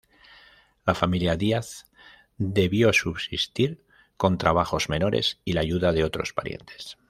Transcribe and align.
La 0.83 0.95
familia 0.95 1.35
Díaz 1.35 1.85
debió 2.39 2.91
subsistir 2.91 3.85
con 4.17 4.39
trabajos 4.39 4.89
menores 4.89 5.37
y 5.45 5.53
la 5.53 5.61
ayuda 5.61 5.91
de 5.91 6.03
otros 6.03 6.33
parientes. 6.33 6.97